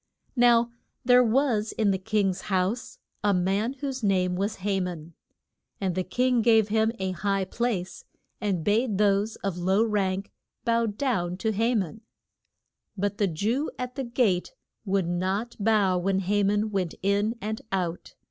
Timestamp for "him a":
6.69-7.11